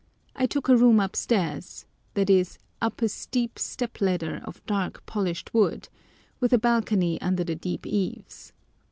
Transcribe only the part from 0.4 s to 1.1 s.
took a room